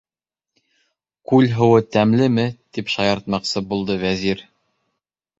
[1.31, 2.45] -Күл һыуы тәмлеме?-
[2.77, 4.43] тип шаяртмаҡсы булды Вәзир.